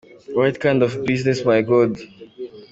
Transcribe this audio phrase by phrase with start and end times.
[0.35, 1.95] what kind of business my God.